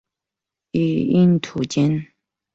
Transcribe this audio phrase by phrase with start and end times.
[0.71, 2.07] 以应图谶。